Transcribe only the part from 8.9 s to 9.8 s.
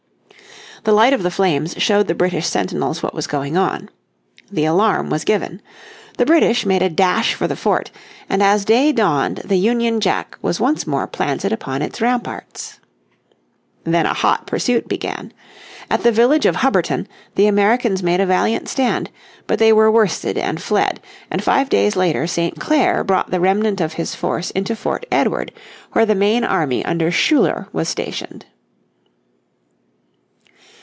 dawned on July 6, 1777, the